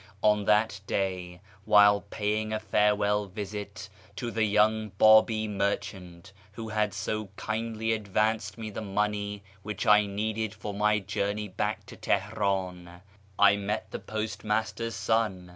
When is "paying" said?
2.01-2.51